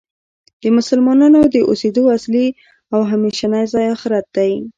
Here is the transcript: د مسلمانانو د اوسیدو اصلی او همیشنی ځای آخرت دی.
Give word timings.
د 0.61 0.63
مسلمانانو 0.77 1.41
د 1.53 1.55
اوسیدو 1.69 2.03
اصلی 2.17 2.47
او 2.93 2.99
همیشنی 3.11 3.63
ځای 3.73 3.85
آخرت 3.95 4.25
دی. 4.35 4.53